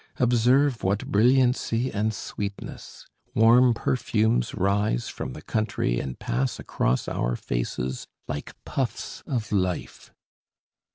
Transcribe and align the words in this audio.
Observe 0.17 0.81
what 0.81 1.05
brilliancy 1.11 1.91
and 1.93 2.11
sweetness! 2.11 3.05
Warm 3.35 3.75
perfumes 3.75 4.55
rise 4.55 5.07
from 5.09 5.33
the 5.33 5.43
country 5.43 5.99
and 5.99 6.17
pass 6.17 6.59
across 6.59 7.07
our 7.07 7.35
faces 7.35 8.07
like 8.27 8.55
puffs 8.65 9.21
of 9.27 9.51
life." 9.51 10.11